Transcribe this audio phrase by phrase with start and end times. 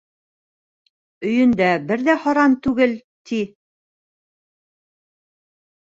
[1.31, 2.97] Өйөндә бер ҙә һаран түгел,
[3.33, 3.41] ти.